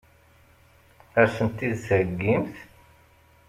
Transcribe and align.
Ad 1.21 1.29
sent-t-id-theggimt? 1.35 2.55